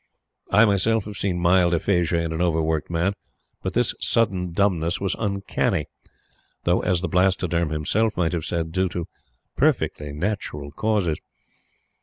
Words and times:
I 0.51 0.65
myself 0.65 1.05
have 1.05 1.15
seen 1.17 1.37
mild 1.37 1.75
aphasia 1.75 2.17
in 2.17 2.33
an 2.33 2.41
overworked 2.41 2.89
man, 2.89 3.13
but 3.61 3.73
this 3.73 3.93
sudden 3.99 4.51
dumbness 4.51 4.99
was 4.99 5.13
uncanny 5.19 5.85
though, 6.63 6.79
as 6.79 7.01
the 7.01 7.07
Blastoderm 7.07 7.69
himself 7.69 8.17
might 8.17 8.33
have 8.33 8.45
said, 8.45 8.71
due 8.71 8.89
to 8.89 9.07
"perfectly 9.55 10.11
natural 10.11 10.71
causes." 10.71 11.19